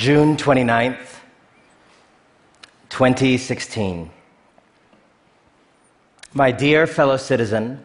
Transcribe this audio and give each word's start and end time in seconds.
June 0.00 0.38
29th, 0.38 1.18
2016. 2.88 4.10
My 6.32 6.50
dear 6.50 6.86
fellow 6.86 7.18
citizen, 7.18 7.84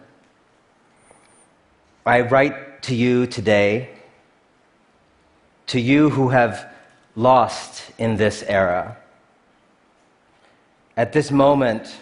I 2.05 2.21
write 2.21 2.83
to 2.83 2.95
you 2.95 3.27
today, 3.27 3.89
to 5.67 5.77
you 5.77 6.09
who 6.09 6.29
have 6.29 6.71
lost 7.17 7.91
in 7.97 8.15
this 8.15 8.43
era. 8.43 8.95
At 10.95 11.11
this 11.11 11.31
moment 11.31 11.97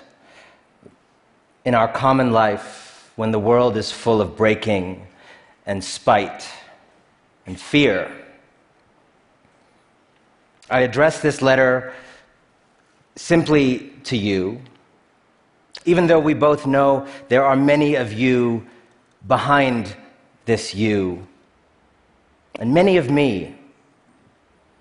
in 1.66 1.73
our 1.73 1.88
common 1.91 2.32
life, 2.32 3.12
when 3.16 3.32
the 3.32 3.40
world 3.40 3.76
is 3.77 3.91
full 3.91 4.22
of 4.22 4.38
breaking 4.38 5.08
and 5.66 5.84
spite 5.84 6.48
and 7.48 7.59
fear, 7.59 8.23
I 10.73 10.80
address 10.80 11.20
this 11.20 11.44
letter 11.44 11.94
simply 13.16 13.94
to 14.05 14.18
you, 14.18 14.59
even 15.86 16.08
though 16.08 16.20
we 16.20 16.34
both 16.34 16.66
know 16.66 17.05
there 17.30 17.46
are 17.46 17.55
many 17.55 17.94
of 17.94 18.12
you 18.12 18.66
behind 19.27 19.96
this 20.46 20.73
you, 20.73 21.27
and 22.58 22.73
many 22.73 22.98
of 22.98 23.12
me 23.12 23.55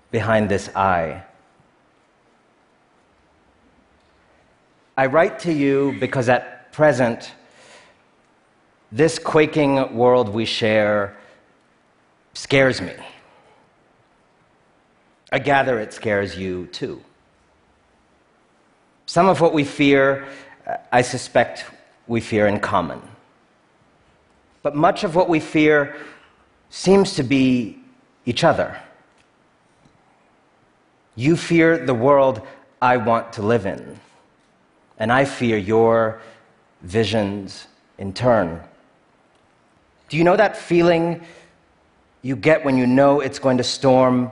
behind 0.09 0.49
this 0.49 0.67
I. 0.75 1.21
I 4.97 5.05
write 5.05 5.37
to 5.41 5.53
you 5.53 5.95
because 5.99 6.27
at 6.27 6.73
present, 6.73 7.33
this 8.91 9.19
quaking 9.19 9.95
world 9.95 10.29
we 10.29 10.45
share 10.45 11.15
scares 12.33 12.81
me. 12.81 12.93
I 15.33 15.39
gather 15.39 15.79
it 15.79 15.91
scares 15.91 16.37
you 16.37 16.67
too. 16.67 17.01
Some 19.07 19.27
of 19.27 19.41
what 19.41 19.51
we 19.51 19.63
fear, 19.63 20.27
uh, 20.67 20.77
I 20.91 21.01
suspect 21.01 21.65
we 22.05 22.21
fear 22.21 22.45
in 22.45 22.59
common. 22.59 23.01
But 24.61 24.75
much 24.75 25.03
of 25.03 25.15
what 25.15 25.29
we 25.29 25.39
fear 25.39 25.95
seems 26.69 27.15
to 27.15 27.23
be 27.23 27.79
each 28.27 28.43
other. 28.43 28.79
You 31.15 31.35
fear 31.35 31.83
the 31.83 31.95
world 31.95 32.43
I 32.79 32.97
want 32.97 33.33
to 33.33 33.41
live 33.41 33.65
in, 33.65 33.99
and 34.99 35.11
I 35.11 35.25
fear 35.25 35.57
your 35.57 36.21
visions 36.83 37.65
in 37.97 38.13
turn. 38.13 38.61
Do 40.09 40.17
you 40.17 40.23
know 40.23 40.37
that 40.37 40.55
feeling 40.55 41.23
you 42.21 42.35
get 42.35 42.63
when 42.63 42.77
you 42.77 42.85
know 42.85 43.19
it's 43.19 43.39
going 43.39 43.57
to 43.57 43.63
storm 43.63 44.29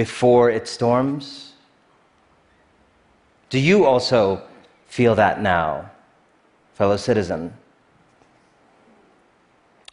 before 0.00 0.48
it 0.48 0.66
storms? 0.66 1.52
Do 3.50 3.58
you 3.58 3.84
also 3.84 4.40
feel 4.86 5.14
that 5.16 5.42
now, 5.42 5.90
fellow 6.72 6.96
citizen? 6.96 7.52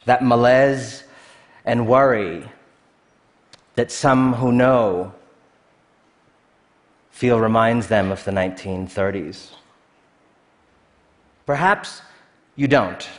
That 0.06 0.24
malaise 0.24 1.04
and 1.66 1.90
worry 1.90 2.50
that 3.76 3.92
some 3.92 4.32
who 4.32 4.54
know 4.54 5.12
feel 7.12 7.38
reminds 7.42 7.88
them 7.88 8.10
of 8.10 8.24
the 8.24 8.32
1930s. 8.32 9.56
Perhaps 11.46 12.02
you 12.56 12.70
don't, 12.70 13.10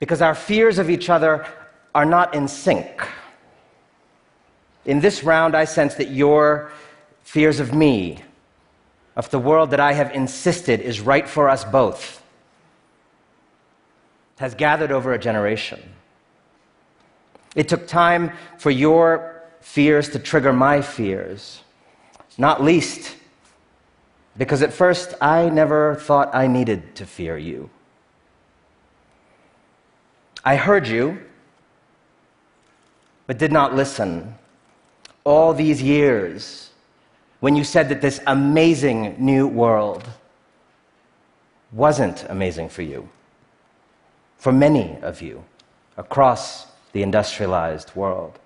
because 0.00 0.20
our 0.20 0.34
fears 0.34 0.80
of 0.80 0.90
each 0.90 1.08
other 1.08 1.46
are 1.94 2.04
not 2.04 2.34
in 2.34 2.48
sync. 2.48 3.06
In 4.84 5.00
this 5.00 5.22
round, 5.22 5.54
I 5.56 5.64
sense 5.64 5.94
that 5.94 6.10
your 6.10 6.72
fears 7.22 7.60
of 7.60 7.74
me, 7.74 8.22
of 9.14 9.30
the 9.30 9.38
world 9.38 9.70
that 9.70 9.80
I 9.80 9.92
have 9.92 10.12
insisted 10.14 10.80
is 10.80 11.00
right 11.00 11.28
for 11.28 11.48
us 11.48 11.64
both, 11.64 12.22
has 14.38 14.54
gathered 14.54 14.90
over 14.90 15.12
a 15.12 15.18
generation. 15.18 15.80
It 17.54 17.68
took 17.68 17.86
time 17.86 18.32
for 18.58 18.70
your 18.70 19.42
fears 19.60 20.08
to 20.10 20.18
trigger 20.18 20.52
my 20.52 20.80
fears, 20.80 21.60
not 22.38 22.62
least 22.62 23.16
because 24.36 24.62
at 24.62 24.72
first 24.72 25.14
I 25.20 25.48
never 25.50 25.96
thought 25.96 26.34
I 26.34 26.46
needed 26.46 26.96
to 26.96 27.06
fear 27.06 27.36
you. 27.36 27.70
I 30.44 30.56
heard 30.56 30.88
you, 30.88 31.20
but 33.26 33.38
did 33.38 33.52
not 33.52 33.74
listen 33.74 34.34
all 35.24 35.54
these 35.54 35.82
years 35.82 36.70
when 37.40 37.56
you 37.56 37.64
said 37.64 37.88
that 37.88 38.00
this 38.00 38.20
amazing 38.26 39.16
new 39.18 39.46
world 39.46 40.08
wasn't 41.72 42.24
amazing 42.28 42.68
for 42.68 42.82
you, 42.82 43.08
for 44.38 44.52
many 44.52 44.96
of 45.02 45.22
you 45.22 45.42
across 45.96 46.66
the 46.92 47.02
industrialized 47.02 47.94
world. 47.96 48.38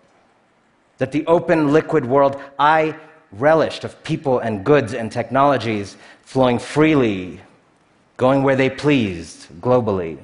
That 0.99 1.13
the 1.13 1.27
open, 1.27 1.73
liquid 1.73 2.07
world 2.07 2.41
I 2.59 2.97
relished 3.33 3.85
of 3.85 4.03
people 4.03 4.39
and 4.39 4.65
goods 4.65 4.95
and 4.95 5.11
technologies 5.11 5.97
flowing 6.23 6.59
freely, 6.59 7.41
going 8.17 8.43
where 8.43 8.57
they 8.57 8.71
pleased 8.71 9.49
globally, 9.61 10.19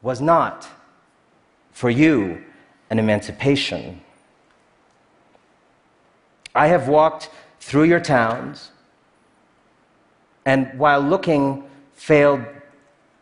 was 0.00 0.20
not 0.20 0.66
for 1.72 1.90
you 1.90 2.42
an 2.90 2.98
emancipation 2.98 4.00
I 6.58 6.66
have 6.66 6.88
walked 6.88 7.30
through 7.60 7.84
your 7.84 8.00
towns, 8.00 8.72
and 10.44 10.76
while 10.76 11.00
looking, 11.00 11.62
failed 11.94 12.44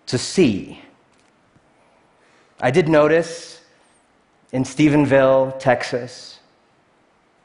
to 0.06 0.16
see. 0.16 0.80
I 2.62 2.70
did 2.70 2.88
notice 2.88 3.60
in 4.52 4.64
Stephenville, 4.64 5.58
Texas, 5.58 6.40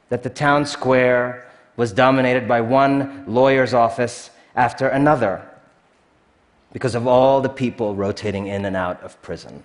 that 0.07 0.23
the 0.23 0.29
town 0.29 0.65
square 0.65 1.51
was 1.75 1.91
dominated 1.91 2.47
by 2.47 2.61
one 2.61 3.25
lawyer's 3.27 3.73
office 3.73 4.29
after 4.55 4.87
another 4.87 5.45
because 6.71 6.95
of 6.95 7.05
all 7.05 7.41
the 7.41 7.49
people 7.49 7.95
rotating 7.95 8.47
in 8.47 8.63
and 8.63 8.77
out 8.77 9.03
of 9.03 9.21
prison. 9.21 9.61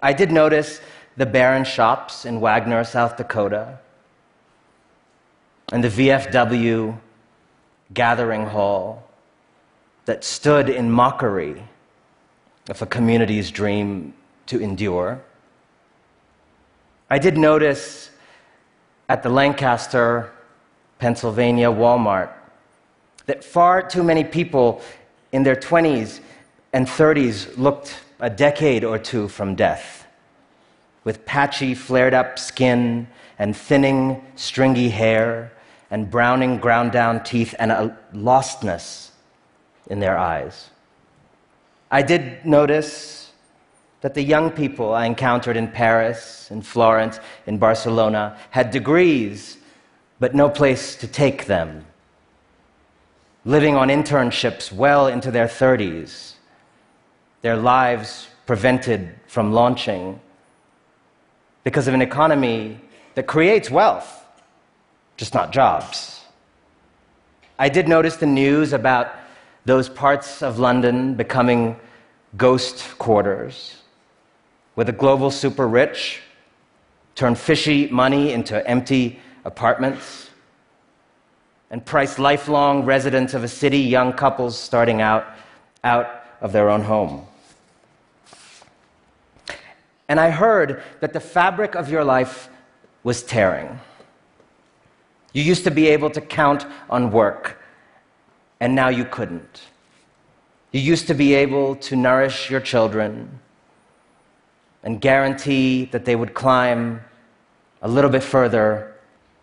I 0.00 0.12
did 0.12 0.30
notice 0.30 0.80
the 1.16 1.26
barren 1.26 1.64
shops 1.64 2.24
in 2.24 2.38
Wagner, 2.38 2.84
South 2.84 3.16
Dakota, 3.16 3.80
and 5.72 5.82
the 5.82 5.88
VFW 5.88 6.98
gathering 7.92 8.46
hall 8.46 9.08
that 10.04 10.24
stood 10.24 10.68
in 10.68 10.90
mockery 10.90 11.62
of 12.68 12.82
a 12.82 12.86
community's 12.86 13.50
dream 13.50 14.14
to 14.46 14.58
endure. 14.60 15.22
I 17.10 17.18
did 17.18 17.36
notice 17.36 18.10
at 19.08 19.22
the 19.22 19.28
Lancaster, 19.28 20.32
Pennsylvania 20.98 21.68
Walmart 21.68 22.30
that 23.26 23.44
far 23.44 23.82
too 23.82 24.02
many 24.02 24.24
people 24.24 24.82
in 25.32 25.42
their 25.42 25.56
20s 25.56 26.20
and 26.72 26.86
30s 26.86 27.56
looked 27.56 28.00
a 28.20 28.30
decade 28.30 28.84
or 28.84 28.98
two 28.98 29.28
from 29.28 29.54
death, 29.54 30.06
with 31.04 31.24
patchy, 31.26 31.74
flared 31.74 32.14
up 32.14 32.38
skin 32.38 33.06
and 33.38 33.56
thinning, 33.56 34.24
stringy 34.36 34.88
hair 34.88 35.50
and 35.90 36.10
browning, 36.10 36.58
ground 36.58 36.92
down 36.92 37.22
teeth 37.22 37.54
and 37.58 37.70
a 37.70 37.96
lostness 38.12 39.10
in 39.88 40.00
their 40.00 40.18
eyes. 40.18 40.70
I 41.90 42.02
did 42.02 42.44
notice 42.44 43.32
that 44.00 44.14
the 44.14 44.22
young 44.22 44.50
people 44.50 44.92
I 44.92 45.06
encountered 45.06 45.56
in 45.56 45.68
Paris, 45.68 46.48
in 46.50 46.62
Florence, 46.62 47.20
in 47.46 47.58
Barcelona 47.58 48.36
had 48.50 48.70
degrees, 48.70 49.58
but 50.18 50.34
no 50.34 50.48
place 50.48 50.96
to 50.96 51.06
take 51.06 51.46
them. 51.46 51.86
Living 53.44 53.76
on 53.76 53.88
internships 53.88 54.72
well 54.72 55.06
into 55.06 55.30
their 55.30 55.46
30s, 55.46 56.34
their 57.42 57.56
lives 57.56 58.28
prevented 58.46 59.14
from 59.26 59.52
launching 59.52 60.20
because 61.62 61.88
of 61.88 61.94
an 61.94 62.02
economy 62.02 62.80
that 63.14 63.26
creates 63.26 63.70
wealth 63.70 64.23
just 65.16 65.34
not 65.34 65.52
jobs. 65.52 66.20
I 67.58 67.68
did 67.68 67.88
notice 67.88 68.16
the 68.16 68.26
news 68.26 68.72
about 68.72 69.14
those 69.64 69.88
parts 69.88 70.42
of 70.42 70.58
London 70.58 71.14
becoming 71.14 71.76
ghost 72.36 72.98
quarters, 72.98 73.76
where 74.74 74.84
the 74.84 74.92
global 74.92 75.30
super 75.30 75.68
rich 75.68 76.20
turn 77.14 77.34
fishy 77.34 77.86
money 77.88 78.32
into 78.32 78.66
empty 78.68 79.20
apartments 79.44 80.30
and 81.70 81.84
price 81.84 82.18
lifelong 82.18 82.84
residents 82.84 83.34
of 83.34 83.44
a 83.44 83.48
city, 83.48 83.78
young 83.78 84.12
couples 84.12 84.58
starting 84.58 85.00
out 85.00 85.26
out 85.84 86.24
of 86.40 86.52
their 86.52 86.70
own 86.70 86.82
home. 86.82 87.26
And 90.08 90.18
I 90.18 90.30
heard 90.30 90.82
that 91.00 91.12
the 91.12 91.20
fabric 91.20 91.74
of 91.74 91.90
your 91.90 92.04
life 92.04 92.48
was 93.02 93.22
tearing 93.22 93.78
You 95.34 95.42
used 95.42 95.64
to 95.64 95.70
be 95.70 95.88
able 95.88 96.10
to 96.10 96.20
count 96.20 96.64
on 96.88 97.10
work, 97.10 97.60
and 98.60 98.74
now 98.74 98.88
you 98.88 99.04
couldn't. 99.04 99.62
You 100.70 100.80
used 100.80 101.08
to 101.08 101.14
be 101.14 101.34
able 101.34 101.76
to 101.76 101.96
nourish 101.96 102.50
your 102.50 102.60
children 102.60 103.40
and 104.84 105.00
guarantee 105.00 105.86
that 105.86 106.04
they 106.04 106.14
would 106.14 106.34
climb 106.34 107.00
a 107.82 107.88
little 107.88 108.10
bit 108.10 108.22
further 108.22 108.94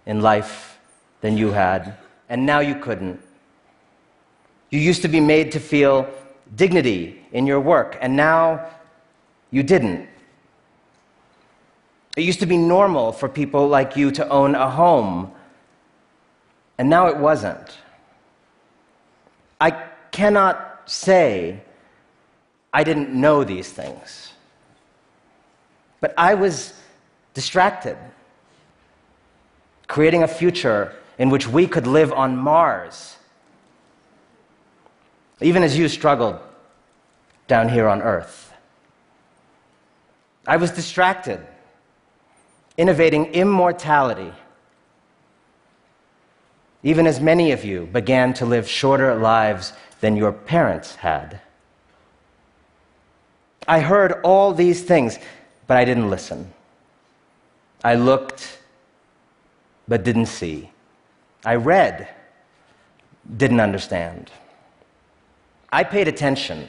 in 0.06 0.22
life 0.22 0.80
than 1.20 1.38
you 1.38 1.52
had, 1.52 1.98
and 2.30 2.46
now 2.46 2.62
you 2.62 2.76
couldn't. 2.76 3.22
You 4.70 4.80
used 4.80 5.02
to 5.02 5.10
be 5.10 5.20
made 5.20 5.52
to 5.52 5.60
feel 5.60 6.10
dignity 6.56 7.22
in 7.34 7.46
your 7.46 7.60
work, 7.60 7.98
and 8.02 8.16
now 8.16 8.66
you 9.52 9.62
didn't. 9.62 10.08
It 12.16 12.24
used 12.24 12.40
to 12.40 12.46
be 12.46 12.58
normal 12.58 13.12
for 13.12 13.28
people 13.28 13.68
like 13.68 13.98
you 13.98 14.12
to 14.12 14.28
own 14.30 14.56
a 14.56 14.70
home, 14.70 15.32
and 16.77 16.89
now 16.89 17.07
it 17.07 17.18
wasn't. 17.18 17.77
I 19.59 19.71
cannot 20.12 20.83
say 20.85 21.62
I 22.73 22.83
didn't 22.83 23.09
know 23.09 23.44
these 23.44 23.69
things, 23.69 24.33
but 26.00 26.13
I 26.18 26.33
was 26.33 26.73
distracted, 27.33 27.97
creating 29.88 30.23
a 30.23 30.27
future 30.27 30.95
in 31.18 31.29
which 31.29 31.47
we 31.47 31.68
could 31.68 31.85
live 31.85 32.12
on 32.12 32.38
Mars, 32.38 33.18
even 35.41 35.63
as 35.63 35.77
you 35.77 35.88
struggled 35.88 36.39
down 37.47 37.69
here 37.69 37.88
on 37.88 38.01
Earth. 38.01 38.53
I 40.47 40.57
was 40.57 40.71
distracted 40.71 41.45
innovating 42.77 43.25
immortality, 43.27 44.33
even 46.83 47.07
as 47.07 47.19
many 47.19 47.51
of 47.51 47.63
you 47.63 47.86
began 47.88 48.33
to 48.33 48.45
live 48.45 48.68
shorter 48.68 49.16
lives 49.16 49.74
than 50.00 50.16
your 50.16 50.31
parents 50.31 50.95
had. 50.95 51.39
I 53.68 53.80
heard 53.80 54.13
all 54.24 54.54
these 54.54 54.83
things, 54.83 55.19
but 55.68 55.78
I 55.78 55.86
didn't 55.86 56.10
listen. 56.10 56.51
I 57.83 57.95
looked, 57.95 58.60
but 59.88 60.04
didn't 60.04 60.25
see. 60.25 60.72
I 61.45 61.56
read, 61.56 62.07
didn't 63.38 63.60
understand. 63.60 64.31
I 65.72 65.83
paid 65.83 66.07
attention 66.07 66.68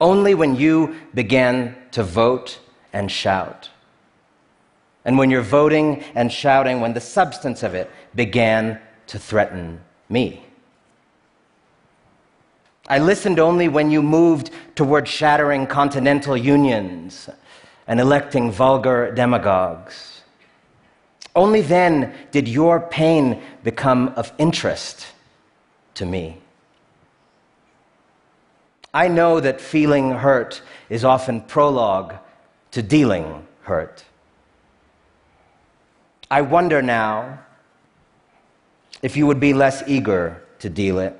only 0.00 0.34
when 0.34 0.56
you 0.56 0.96
began 1.14 1.76
to 1.92 2.02
vote 2.02 2.58
and 2.92 3.10
shout 3.10 3.70
and 5.04 5.18
when 5.18 5.30
you're 5.30 5.42
voting 5.42 6.02
and 6.14 6.30
shouting, 6.30 6.80
when 6.80 6.92
the 6.92 7.00
substance 7.00 7.62
of 7.62 7.74
it 7.74 7.90
began 8.14 8.80
to 9.06 9.18
threaten 9.18 9.80
me. 10.08 10.44
I 12.88 12.98
listened 12.98 13.38
only 13.38 13.68
when 13.68 13.90
you 13.90 14.02
moved 14.02 14.50
toward 14.74 15.06
shattering 15.06 15.66
continental 15.66 16.36
unions 16.36 17.28
and 17.86 18.00
electing 18.00 18.50
vulgar 18.50 19.12
demagogues. 19.14 20.22
Only 21.34 21.62
then 21.62 22.12
did 22.30 22.48
your 22.48 22.80
pain 22.80 23.40
become 23.64 24.12
of 24.16 24.32
interest 24.38 25.06
to 25.94 26.04
me. 26.04 26.38
I 28.92 29.08
know 29.08 29.40
that 29.40 29.60
feeling 29.60 30.10
hurt 30.10 30.60
is 30.90 31.04
often 31.04 31.40
prologue 31.40 32.14
to 32.72 32.82
dealing 32.82 33.46
hurt. 33.62 34.04
I 36.30 36.42
wonder 36.42 36.82
now 36.82 37.40
if 39.02 39.16
you 39.16 39.26
would 39.26 39.40
be 39.40 39.52
less 39.52 39.82
eager 39.86 40.40
to 40.60 40.70
deal 40.70 40.98
it 41.00 41.18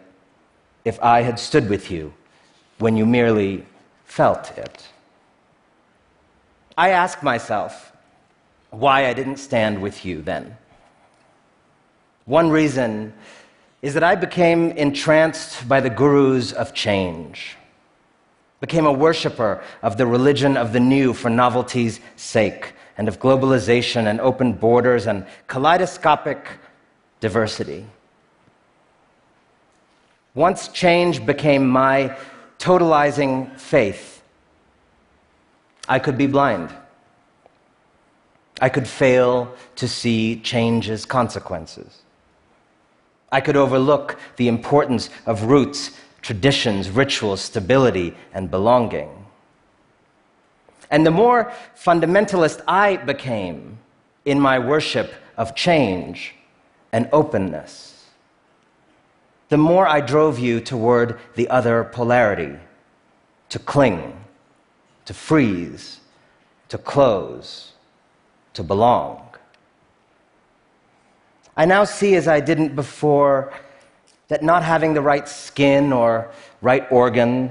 if 0.85 1.03
I 1.03 1.23
had 1.23 1.39
stood 1.39 1.69
with 1.69 1.91
you 1.91 2.15
when 2.79 2.97
you 2.97 3.05
merely 3.05 3.67
felt 4.05 4.57
it. 4.57 4.89
I 6.79 6.91
ask 6.91 7.23
myself 7.23 7.93
why 8.71 9.07
I 9.07 9.13
didn't 9.13 9.37
stand 9.37 9.83
with 9.83 10.05
you 10.05 10.23
then. 10.23 10.57
One 12.25 12.51
reason 12.51 13.13
is 13.83 13.95
that 13.95 14.05
I 14.05 14.15
became 14.15 14.71
entranced 14.73 15.69
by 15.69 15.81
the 15.81 15.91
gurus 15.91 16.53
of 16.53 16.73
change, 16.73 17.57
became 18.61 18.87
a 18.87 18.93
worshiper 18.93 19.63
of 19.83 19.97
the 19.97 20.07
religion 20.07 20.57
of 20.57 20.73
the 20.73 20.81
new 20.81 21.13
for 21.13 21.29
novelty's 21.29 22.01
sake 22.17 22.75
and 22.97 23.09
of 23.09 23.19
globalization 23.19 24.07
and 24.07 24.21
open 24.21 24.53
borders 24.53 25.07
and 25.07 25.27
kaleidoscopic 25.49 26.47
diversity. 27.23 27.87
Once 30.35 30.67
change 30.69 31.25
became 31.25 31.69
my 31.69 32.17
totalizing 32.59 33.57
faith, 33.57 34.23
I 35.89 36.01
could 36.01 36.19
be 36.19 36.27
blind. 36.27 36.75
I 38.61 38.69
could 38.69 38.89
fail 38.89 39.55
to 39.77 39.87
see 39.87 40.41
change's 40.41 41.05
consequences. 41.05 42.03
I 43.31 43.41
could 43.41 43.57
overlook 43.57 44.19
the 44.37 44.49
importance 44.49 45.09
of 45.25 45.45
roots, 45.45 45.93
traditions, 46.23 46.91
rituals, 46.91 47.41
stability, 47.41 48.17
and 48.35 48.51
belonging. 48.51 49.11
And 50.91 51.07
the 51.07 51.13
more 51.13 51.53
fundamentalist 51.77 52.63
I 52.67 52.97
became 52.97 53.79
in 54.25 54.41
my 54.41 54.59
worship 54.59 55.13
of 55.37 55.55
change 55.55 56.35
and 56.93 57.09
openness, 57.13 58.07
the 59.49 59.57
more 59.57 59.87
I 59.87 60.01
drove 60.01 60.39
you 60.39 60.61
toward 60.61 61.19
the 61.35 61.49
other 61.49 61.85
polarity 61.85 62.57
to 63.49 63.59
cling, 63.59 64.25
to 65.05 65.15
freeze, 65.15 66.01
to 66.69 66.79
close, 66.79 67.73
to 68.55 68.63
belong. 68.63 69.29
I 71.57 71.67
now 71.67 71.85
see, 71.85 72.15
as 72.15 72.29
I 72.29 72.41
didn't 72.41 72.75
before, 72.75 73.53
that 74.29 74.43
not 74.43 74.63
having 74.63 74.95
the 74.95 75.03
right 75.03 75.29
skin 75.29 75.93
or 75.93 76.31
right 76.63 76.91
organ 76.91 77.51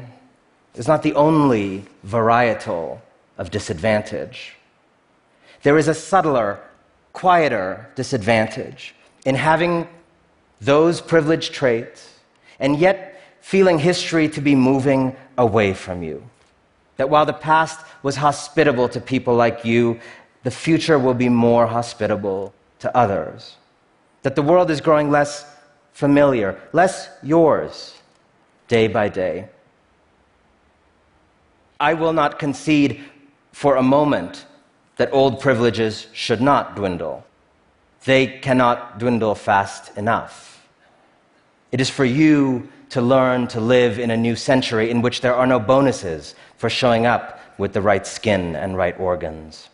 is 0.74 0.88
not 0.88 1.04
the 1.04 1.14
only 1.14 1.86
varietal 2.08 3.00
of 3.38 3.52
disadvantage. 3.52 4.56
There 5.62 5.78
is 5.78 5.88
a 5.88 5.94
subtler, 5.94 6.60
quieter 7.14 7.92
disadvantage 7.96 8.96
in 9.26 9.36
having 9.36 9.88
those 10.60 11.02
privileged 11.02 11.54
traits 11.54 12.20
and 12.60 12.78
yet 12.78 13.22
feeling 13.42 13.80
history 13.80 14.30
to 14.30 14.42
be 14.42 14.56
moving 14.56 15.16
away 15.38 15.74
from 15.74 16.04
you. 16.04 16.24
That 16.98 17.10
while 17.10 17.26
the 17.26 17.34
past 17.34 17.80
was 18.04 18.16
hospitable 18.16 18.88
to 18.90 19.02
people 19.02 19.36
like 19.36 19.66
you, 19.66 20.00
the 20.44 20.52
future 20.52 21.00
will 21.00 21.14
be 21.14 21.30
more 21.30 21.68
hospitable 21.68 22.54
to 22.80 22.96
others. 22.96 23.58
That 24.24 24.36
the 24.36 24.42
world 24.42 24.70
is 24.70 24.82
growing 24.82 25.10
less 25.10 25.46
familiar, 25.94 26.60
less 26.74 27.10
yours, 27.24 27.98
day 28.68 28.88
by 28.88 29.10
day. 29.10 29.50
I 31.80 31.96
will 31.96 32.14
not 32.14 32.40
concede 32.40 33.04
for 33.52 33.76
a 33.76 33.84
moment 33.84 34.46
that 34.98 35.12
old 35.12 35.40
privileges 35.40 36.08
should 36.14 36.42
not 36.42 36.76
dwindle. 36.76 37.26
They 38.06 38.28
cannot 38.28 39.00
dwindle 39.00 39.36
fast 39.36 39.98
enough. 39.98 40.68
It 41.72 41.80
is 41.80 41.90
for 41.90 42.06
you 42.06 42.70
to 42.90 43.02
learn 43.02 43.48
to 43.48 43.62
live 43.62 44.00
in 44.00 44.12
a 44.12 44.18
new 44.18 44.36
century 44.36 44.90
in 44.90 45.02
which 45.02 45.22
there 45.22 45.36
are 45.36 45.48
no 45.48 45.60
bonuses 45.60 46.36
for 46.58 46.70
showing 46.70 47.06
up 47.06 47.40
with 47.58 47.74
the 47.74 47.82
right 47.82 48.06
skin 48.06 48.56
and 48.56 48.76
right 48.76 49.00
organs. 49.00 49.70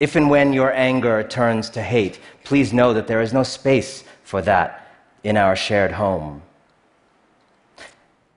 If 0.00 0.16
and 0.16 0.30
when 0.30 0.52
your 0.52 0.72
anger 0.72 1.22
turns 1.22 1.68
to 1.70 1.82
hate, 1.82 2.18
please 2.42 2.72
know 2.72 2.94
that 2.94 3.06
there 3.06 3.20
is 3.20 3.32
no 3.32 3.42
space 3.42 4.02
for 4.24 4.40
that 4.42 4.90
in 5.22 5.36
our 5.36 5.54
shared 5.54 5.92
home. 5.92 6.42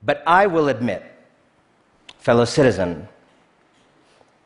But 0.02 0.22
I 0.26 0.46
will 0.46 0.68
admit, 0.68 1.02
fellow 2.18 2.44
citizen, 2.44 3.08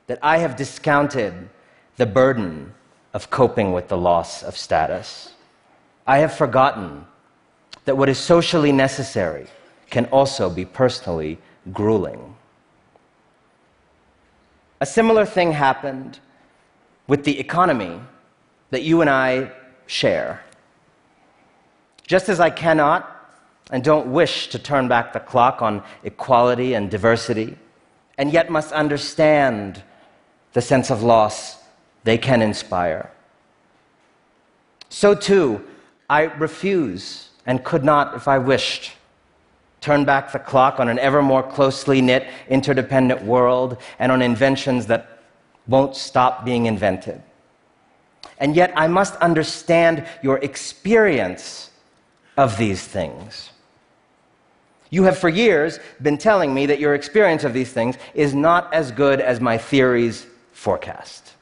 that 0.06 0.20
I 0.22 0.38
have 0.38 0.54
discounted 0.54 1.48
the 1.96 2.06
burden 2.06 2.72
of 3.14 3.30
coping 3.30 3.72
with 3.72 3.88
the 3.88 3.96
loss 3.96 4.42
of 4.42 4.56
status. 4.56 5.32
I 6.06 6.18
have 6.18 6.34
forgotten 6.34 7.06
that 7.84 7.96
what 7.96 8.08
is 8.08 8.18
socially 8.18 8.72
necessary 8.72 9.46
can 9.90 10.06
also 10.06 10.50
be 10.50 10.64
personally 10.64 11.38
grueling. 11.72 12.36
A 14.80 14.86
similar 14.86 15.24
thing 15.24 15.52
happened 15.52 16.20
with 17.06 17.24
the 17.24 17.38
economy 17.40 18.00
that 18.70 18.82
you 18.82 19.00
and 19.00 19.10
I 19.10 19.50
share. 19.86 20.44
Just 22.06 22.28
as 22.28 22.40
I 22.40 22.50
cannot 22.50 23.14
and 23.70 23.82
don't 23.82 24.12
wish 24.12 24.48
to 24.48 24.58
turn 24.58 24.88
back 24.88 25.12
the 25.12 25.20
clock 25.20 25.60
on 25.62 25.82
equality 26.04 26.74
and 26.74 26.90
diversity, 26.90 27.56
and 28.16 28.32
yet 28.32 28.50
must 28.50 28.72
understand 28.72 29.82
the 30.52 30.62
sense 30.62 30.90
of 30.90 31.02
loss 31.02 31.56
they 32.04 32.18
can 32.18 32.42
inspire. 32.42 33.10
So 34.88 35.14
too, 35.14 35.62
I 36.08 36.22
refuse 36.22 37.28
and 37.46 37.62
could 37.64 37.84
not, 37.84 38.14
if 38.14 38.28
I 38.28 38.38
wished, 38.38 38.92
turn 39.80 40.04
back 40.04 40.32
the 40.32 40.38
clock 40.38 40.80
on 40.80 40.88
an 40.88 40.98
ever 40.98 41.22
more 41.22 41.42
closely 41.42 42.00
knit, 42.00 42.26
interdependent 42.48 43.22
world 43.22 43.76
and 43.98 44.10
on 44.10 44.22
inventions 44.22 44.86
that 44.86 45.20
won't 45.66 45.94
stop 45.94 46.44
being 46.44 46.66
invented. 46.66 47.22
And 48.38 48.54
yet, 48.54 48.72
I 48.76 48.86
must 48.86 49.16
understand 49.16 50.06
your 50.22 50.38
experience 50.38 51.70
of 52.36 52.56
these 52.56 52.82
things. 52.82 53.50
You 54.90 55.04
have 55.04 55.18
for 55.18 55.28
years 55.28 55.78
been 56.00 56.16
telling 56.16 56.54
me 56.54 56.66
that 56.66 56.78
your 56.78 56.94
experience 56.94 57.44
of 57.44 57.52
these 57.52 57.72
things 57.72 57.96
is 58.14 58.34
not 58.34 58.72
as 58.72 58.90
good 58.90 59.20
as 59.20 59.40
my 59.40 59.58
theories 59.58 60.26
forecast. 60.52 61.34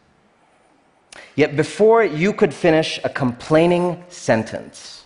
Yet 1.37 1.55
before 1.55 2.02
you 2.02 2.33
could 2.33 2.52
finish 2.52 2.99
a 3.05 3.11
complaining 3.11 4.02
sentence 4.09 5.05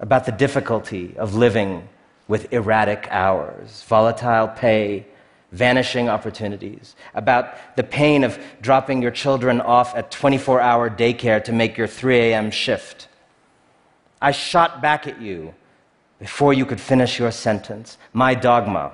about 0.00 0.24
the 0.24 0.32
difficulty 0.32 1.14
of 1.18 1.34
living 1.34 1.86
with 2.28 2.50
erratic 2.52 3.06
hours, 3.10 3.84
volatile 3.86 4.48
pay, 4.48 5.04
vanishing 5.52 6.08
opportunities, 6.08 6.96
about 7.12 7.76
the 7.76 7.82
pain 7.82 8.24
of 8.24 8.38
dropping 8.62 9.02
your 9.02 9.10
children 9.10 9.60
off 9.60 9.94
at 9.94 10.10
24 10.10 10.60
hour 10.62 10.88
daycare 10.88 11.44
to 11.44 11.52
make 11.52 11.76
your 11.76 11.86
3 11.86 12.16
a.m. 12.16 12.50
shift, 12.50 13.08
I 14.22 14.32
shot 14.32 14.80
back 14.80 15.06
at 15.06 15.20
you 15.20 15.54
before 16.18 16.54
you 16.54 16.64
could 16.64 16.80
finish 16.80 17.18
your 17.18 17.30
sentence 17.30 17.98
my 18.14 18.34
dogma 18.34 18.92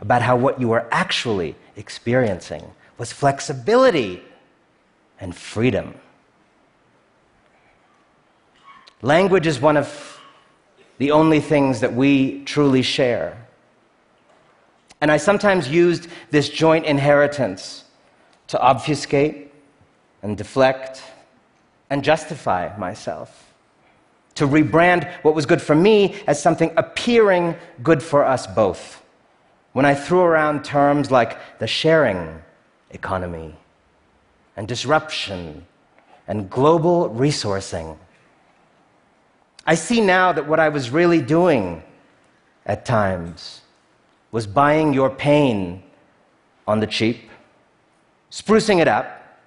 about 0.00 0.22
how 0.22 0.36
what 0.36 0.60
you 0.60 0.68
were 0.68 0.86
actually 0.92 1.56
experiencing 1.76 2.64
was 2.98 3.12
flexibility 3.12 4.22
and 5.24 5.34
freedom. 5.34 5.94
Language 9.00 9.46
is 9.46 9.58
one 9.58 9.78
of 9.78 10.20
the 10.98 11.12
only 11.12 11.40
things 11.40 11.80
that 11.80 11.94
we 11.94 12.44
truly 12.44 12.82
share. 12.82 13.46
And 15.00 15.10
I 15.10 15.16
sometimes 15.16 15.66
used 15.66 16.08
this 16.30 16.50
joint 16.50 16.84
inheritance 16.84 17.84
to 18.48 18.60
obfuscate 18.60 19.50
and 20.22 20.36
deflect 20.36 21.02
and 21.88 22.04
justify 22.04 22.76
myself, 22.76 23.54
to 24.34 24.46
rebrand 24.46 25.10
what 25.22 25.34
was 25.34 25.46
good 25.46 25.62
for 25.62 25.74
me 25.74 26.16
as 26.26 26.42
something 26.42 26.70
appearing 26.76 27.56
good 27.82 28.02
for 28.02 28.26
us 28.26 28.46
both. 28.46 29.02
When 29.72 29.86
I 29.86 29.94
threw 29.94 30.20
around 30.20 30.66
terms 30.66 31.10
like 31.10 31.58
the 31.60 31.66
sharing 31.66 32.42
economy 32.90 33.56
and 34.56 34.68
disruption 34.68 35.66
and 36.28 36.48
global 36.48 37.10
resourcing. 37.10 37.96
I 39.66 39.74
see 39.74 40.00
now 40.00 40.32
that 40.32 40.46
what 40.46 40.60
I 40.60 40.68
was 40.68 40.90
really 40.90 41.20
doing 41.20 41.82
at 42.66 42.84
times 42.84 43.62
was 44.30 44.46
buying 44.46 44.92
your 44.92 45.10
pain 45.10 45.82
on 46.66 46.80
the 46.80 46.86
cheap, 46.86 47.30
sprucing 48.30 48.80
it 48.80 48.88
up, 48.88 49.40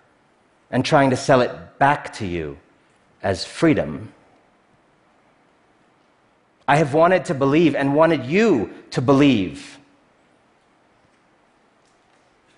and 0.71 0.83
trying 0.83 1.09
to 1.09 1.15
sell 1.15 1.41
it 1.41 1.79
back 1.79 2.13
to 2.13 2.25
you 2.25 2.57
as 3.23 3.45
freedom. 3.45 4.13
I 6.67 6.77
have 6.77 6.93
wanted 6.93 7.25
to 7.25 7.33
believe 7.33 7.75
and 7.75 7.95
wanted 7.95 8.25
you 8.25 8.73
to 8.91 9.01
believe 9.01 9.79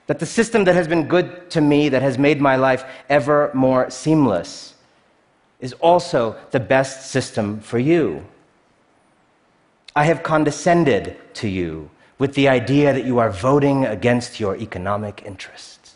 that 0.10 0.18
the 0.18 0.26
system 0.26 0.64
that 0.64 0.74
has 0.74 0.88
been 0.88 1.08
good 1.08 1.52
to 1.52 1.62
me, 1.62 1.88
that 1.88 2.02
has 2.02 2.18
made 2.18 2.42
my 2.42 2.56
life 2.56 2.84
ever 3.10 3.52
more 3.54 3.92
seamless, 3.92 4.74
is 5.60 5.74
also 5.74 6.36
the 6.50 6.60
best 6.60 7.12
system 7.12 7.60
for 7.60 7.78
you. 7.78 8.26
I 9.96 10.06
have 10.06 10.24
condescended 10.24 11.16
to 11.36 11.48
you 11.48 11.92
with 12.18 12.34
the 12.34 12.50
idea 12.50 12.92
that 12.92 13.06
you 13.06 13.20
are 13.20 13.30
voting 13.30 13.86
against 13.86 14.40
your 14.40 14.56
economic 14.56 15.22
interests, 15.28 15.94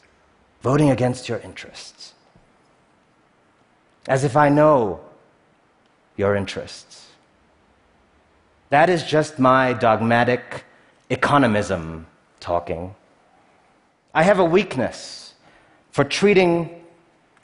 voting 0.61 0.91
against 0.91 1.27
your 1.27 1.39
interests, 1.39 2.13
as 4.07 4.23
if 4.23 4.37
I 4.37 4.47
know 4.47 4.99
your 6.17 6.35
interests. 6.35 7.07
That 8.69 8.91
is 8.91 9.03
just 9.03 9.39
my 9.39 9.73
dogmatic 9.73 10.65
economism 11.09 12.05
talking. 12.39 12.93
I 14.13 14.23
have 14.23 14.39
a 14.39 14.45
weakness 14.45 15.33
for 15.91 16.03
treating 16.03 16.83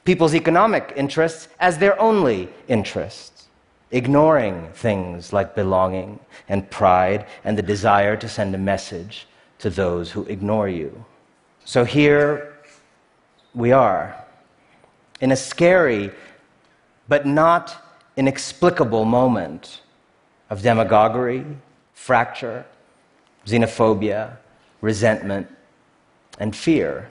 people's 0.05 0.35
economic 0.35 0.93
interests 0.95 1.47
as 1.59 1.77
their 1.77 1.99
only 1.99 2.49
interests, 2.67 3.47
ignoring 3.91 4.69
things 4.73 5.33
like 5.33 5.55
belonging 5.55 6.19
and 6.47 6.69
pride 6.69 7.25
and 7.43 7.57
the 7.57 7.63
desire 7.63 8.15
to 8.17 8.27
send 8.29 8.53
a 8.53 8.57
message 8.57 9.27
to 9.59 9.69
those 9.69 10.11
who 10.11 10.23
ignore 10.25 10.69
you. 10.69 11.05
So 11.65 11.83
here 11.83 12.57
we 13.53 13.71
are, 13.71 14.15
in 15.21 15.31
a 15.31 15.35
scary 15.35 16.11
but 17.07 17.25
not 17.25 17.83
inexplicable 18.15 19.05
moment 19.05 19.81
of 20.51 20.61
demagoguery, 20.61 21.45
fracture, 21.93 22.65
xenophobia, 23.45 24.37
resentment, 24.81 25.47
and 26.39 26.55
fear. 26.55 27.09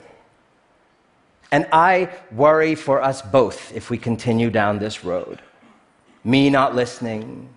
And 1.51 1.67
I 1.71 2.09
worry 2.31 2.75
for 2.75 3.01
us 3.01 3.21
both 3.21 3.75
if 3.75 3.89
we 3.89 3.97
continue 3.97 4.49
down 4.49 4.79
this 4.79 5.03
road. 5.03 5.41
Me 6.23 6.49
not 6.49 6.75
listening, 6.75 7.49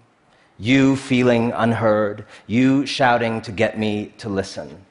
you 0.59 0.97
feeling 0.97 1.53
unheard, 1.53 2.25
you 2.47 2.87
shouting 2.87 3.41
to 3.43 3.53
get 3.53 3.79
me 3.79 4.13
to 4.19 4.29
listen. 4.29 4.85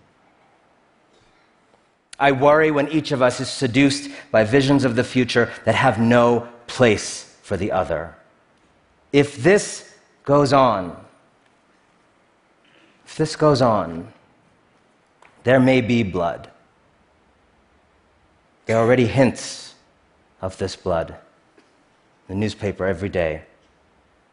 I 2.19 2.33
worry 2.33 2.69
when 2.69 2.87
each 2.89 3.11
of 3.11 3.23
us 3.23 3.39
is 3.39 3.49
seduced 3.49 4.11
by 4.29 4.43
visions 4.43 4.85
of 4.85 4.95
the 4.95 5.03
future 5.03 5.51
that 5.65 5.73
have 5.73 5.99
no 5.99 6.47
place 6.67 7.35
for 7.41 7.57
the 7.57 7.71
other. 7.71 8.15
If 9.11 9.37
this 9.37 9.95
goes 10.23 10.53
on, 10.53 10.95
if 13.05 13.15
this 13.17 13.35
goes 13.35 13.61
on, 13.61 14.13
there 15.43 15.59
may 15.59 15.81
be 15.81 16.03
blood. 16.03 16.50
There 18.65 18.77
are 18.77 18.83
already 18.83 19.07
hints 19.07 19.75
of 20.41 20.57
this 20.57 20.75
blood 20.75 21.09
in 21.09 22.35
the 22.35 22.35
newspaper 22.35 22.85
every 22.85 23.09
day. 23.09 23.43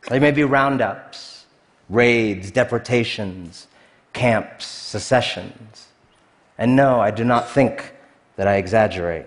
There 0.09 0.21
may 0.21 0.31
be 0.31 0.45
roundups, 0.45 1.47
raids, 1.89 2.51
deportations, 2.51 3.67
camps, 4.13 4.67
secessions. 4.67 5.89
And 6.57 6.77
no, 6.77 7.01
I 7.01 7.11
do 7.11 7.25
not 7.25 7.51
think 7.51 7.95
that 8.37 8.47
I 8.47 8.57
exaggerate. 8.57 9.27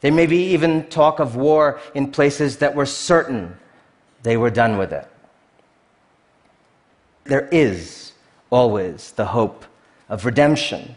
There 0.00 0.12
may 0.12 0.26
be 0.26 0.52
even 0.54 0.86
talk 0.88 1.18
of 1.18 1.36
war 1.36 1.80
in 1.94 2.10
places 2.10 2.58
that 2.58 2.74
were 2.74 2.86
certain 2.86 3.56
they 4.22 4.36
were 4.36 4.50
done 4.50 4.78
with 4.78 4.92
it. 4.92 5.08
There 7.24 7.48
is 7.48 8.12
always 8.50 9.12
the 9.12 9.26
hope 9.26 9.64
of 10.08 10.24
redemption 10.24 10.96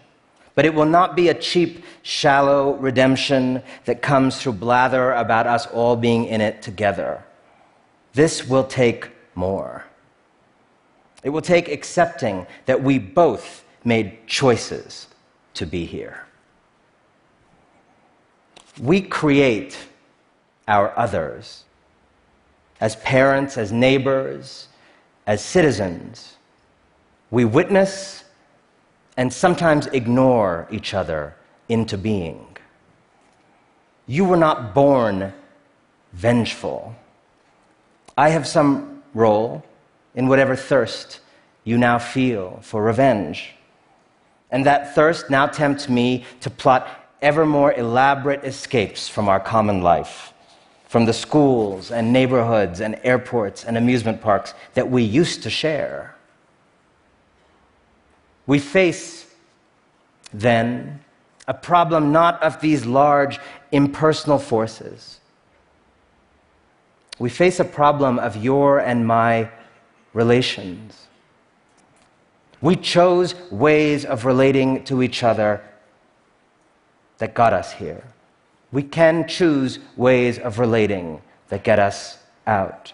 but 0.56 0.66
it 0.66 0.74
will 0.74 0.86
not 0.86 1.16
be 1.16 1.30
a 1.30 1.34
cheap, 1.34 1.84
shallow 2.04 2.76
redemption 2.76 3.62
that 3.86 4.02
comes 4.02 4.42
through 4.42 4.54
blather 4.54 5.12
about 5.14 5.48
us 5.48 5.66
all 5.68 5.96
being 5.96 6.26
in 6.26 6.42
it 6.42 6.62
together. 6.62 7.24
This 8.14 8.48
will 8.48 8.64
take 8.64 9.10
more. 9.36 9.86
It 11.24 11.30
will 11.30 11.42
take 11.42 11.70
accepting 11.70 12.46
that 12.66 12.84
we 12.84 13.00
both 13.00 13.64
made 13.84 14.28
choices 14.28 15.08
to 15.56 15.66
be 15.66 15.86
here. 15.86 16.26
We 18.80 19.02
create 19.02 19.78
our 20.68 20.98
others 20.98 21.64
as 22.80 22.96
parents, 22.98 23.58
as 23.58 23.72
neighbors, 23.72 24.68
as 25.26 25.44
citizens. 25.44 26.38
We 27.32 27.46
witness 27.46 28.24
and 29.18 29.32
sometimes 29.32 29.88
ignore 29.88 30.68
each 30.72 30.94
other 30.94 31.36
into 31.70 31.98
being. 31.98 32.58
You 34.08 34.26
were 34.26 34.38
not 34.38 34.74
born 34.74 35.34
vengeful. 36.14 36.96
I 38.18 38.30
have 38.30 38.48
some 38.48 39.04
role 39.14 39.64
in 40.16 40.28
whatever 40.28 40.56
thirst 40.56 41.20
you 41.64 41.78
now 41.78 42.00
feel 42.00 42.60
for 42.62 42.84
revenge. 42.84 43.54
And 44.52 44.66
that 44.66 44.94
thirst 44.94 45.30
now 45.30 45.48
tempts 45.48 45.90
me 45.90 46.26
to 46.42 46.50
plot 46.50 46.88
ever 47.22 47.46
more 47.46 47.74
elaborate 47.74 48.44
escapes 48.44 49.08
from 49.08 49.30
our 49.30 49.40
common 49.40 49.82
life, 49.82 50.34
from 50.88 51.06
the 51.06 51.14
schools 51.14 51.90
and 51.90 52.12
neighborhoods 52.12 52.82
and 52.82 53.00
airports 53.04 53.64
and 53.64 53.78
amusement 53.78 54.22
parks 54.22 54.54
that 54.74 54.92
we 54.92 55.02
used 55.02 55.42
to 55.44 55.50
share. 55.50 56.14
We 58.46 58.60
face, 58.60 59.26
then, 60.34 61.00
a 61.48 61.54
problem 61.54 62.12
not 62.12 62.42
of 62.42 62.62
these 62.62 62.86
large 62.86 63.40
impersonal 63.72 64.40
forces, 64.40 65.20
we 67.20 67.30
face 67.30 67.60
a 67.60 67.66
problem 67.66 68.20
of 68.20 68.38
your 68.38 68.80
and 68.80 69.06
my 69.06 69.50
relations. 70.14 71.08
We 72.62 72.76
chose 72.76 73.36
ways 73.52 74.06
of 74.06 74.26
relating 74.26 74.84
to 74.86 75.04
each 75.04 75.24
other 75.24 75.62
that 77.18 77.34
got 77.34 77.54
us 77.54 77.74
here. 77.74 78.04
We 78.72 78.84
can 78.84 79.28
choose 79.28 79.80
ways 79.96 80.40
of 80.40 80.60
relating 80.60 81.22
that 81.50 81.64
get 81.64 81.78
us 81.78 82.18
out. 82.48 82.94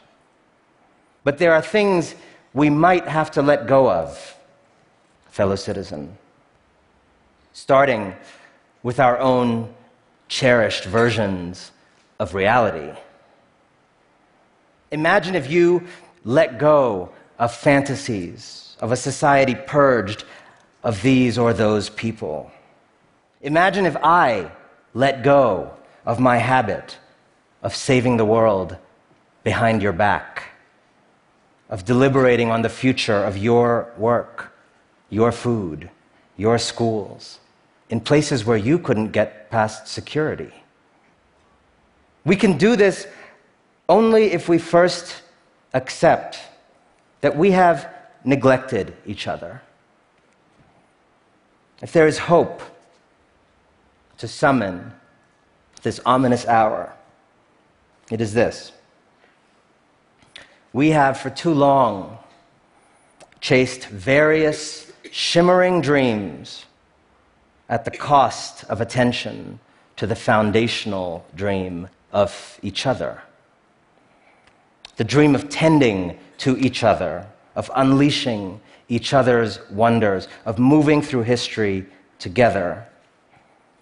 But 1.24 1.38
there 1.38 1.54
are 1.54 1.62
things 1.62 2.16
we 2.54 2.70
might 2.70 3.08
have 3.08 3.32
to 3.32 3.42
let 3.42 3.68
go 3.68 3.90
of, 3.90 4.36
fellow 5.40 5.56
citizen, 5.56 6.18
starting 7.54 8.14
with 8.84 9.00
our 9.00 9.18
own 9.20 9.74
cherished 10.28 10.84
versions 10.84 11.72
of 12.20 12.34
reality. 12.34 12.92
Imagine 14.92 15.36
if 15.36 15.50
you 15.50 15.82
let 16.26 16.60
go 16.60 17.10
of 17.38 17.56
fantasies 17.56 18.76
of 18.82 18.92
a 18.92 18.98
society 18.98 19.56
purged 19.56 20.26
of 20.84 21.02
these 21.04 21.38
or 21.38 21.54
those 21.54 21.90
people. 21.90 22.52
Imagine 23.42 23.86
if 23.86 23.96
I 24.04 24.52
let 24.94 25.24
go 25.24 25.72
of 26.06 26.20
my 26.20 26.36
habit 26.36 26.98
of 27.64 27.74
saving 27.74 28.18
the 28.18 28.26
world 28.26 28.76
behind 29.46 29.82
your 29.82 29.94
back, 29.94 30.52
of 31.70 31.86
deliberating 31.86 32.52
on 32.52 32.62
the 32.62 32.76
future 32.82 33.24
of 33.24 33.38
your 33.38 33.94
work, 33.98 34.52
your 35.10 35.32
food, 35.32 35.90
your 36.38 36.58
schools, 36.58 37.40
in 37.90 38.00
places 38.00 38.46
where 38.46 38.58
you 38.58 38.78
couldn't 38.78 39.12
get 39.12 39.50
past 39.50 39.88
security. 39.88 40.54
We 42.24 42.36
can 42.36 42.58
do 42.58 42.76
this 42.76 43.08
only 43.88 44.32
if 44.32 44.48
we 44.48 44.60
first 44.60 45.24
accept 45.74 46.40
that 47.22 47.36
we 47.36 47.52
have 47.52 47.92
neglected 48.24 48.94
each 49.06 49.28
other. 49.28 49.62
If 51.82 51.92
there 51.92 52.08
is 52.08 52.18
hope 52.18 52.62
to 54.18 54.28
summon 54.28 54.94
this 55.82 56.00
ominous 56.06 56.46
hour, 56.46 56.94
it 58.12 58.22
is 58.22 58.34
this. 58.34 58.72
We 60.74 60.90
have 60.90 61.20
for 61.20 61.30
too 61.30 61.54
long 61.54 62.18
chased 63.40 63.86
various 63.86 64.89
shimmering 65.12 65.82
dreams 65.82 66.66
at 67.68 67.86
the 67.86 67.92
cost 67.92 68.64
of 68.66 68.82
attention 68.82 69.60
to 69.96 70.08
the 70.08 70.16
foundational 70.16 71.26
dream 71.36 71.88
of 72.12 72.60
each 72.62 72.86
other. 72.86 73.22
The 74.98 75.04
dream 75.04 75.36
of 75.36 75.50
tending 75.50 76.18
to 76.40 76.58
each 76.58 76.84
other, 76.84 77.28
of 77.56 77.70
unleashing 77.76 78.60
each 78.88 79.14
other's 79.14 79.60
wonders, 79.70 80.28
of 80.46 80.58
moving 80.58 81.02
through 81.02 81.24
history 81.24 81.86
together. 82.18 82.88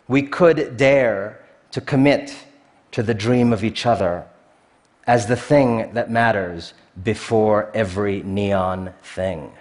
We 0.08 0.24
could 0.24 0.78
dare 0.78 1.40
to 1.72 1.82
commit 1.82 2.36
to 2.92 3.04
the 3.04 3.14
dream 3.14 3.54
of 3.54 3.64
each 3.64 3.86
other 3.86 4.26
as 5.06 5.28
the 5.28 5.36
thing 5.36 5.94
that 5.94 6.12
matters 6.12 6.74
before 7.04 7.72
every 7.74 8.24
neon 8.24 8.94
thing. 9.02 9.52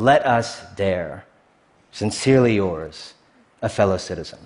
Let 0.00 0.24
us 0.24 0.62
dare. 0.76 1.26
Sincerely 1.92 2.54
yours, 2.54 3.12
a 3.60 3.68
fellow 3.68 3.98
citizen. 3.98 4.38